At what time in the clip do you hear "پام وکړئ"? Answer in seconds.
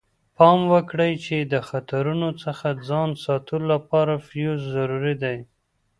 0.37-1.13